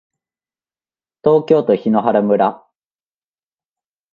[1.23, 2.65] 東京都檜原村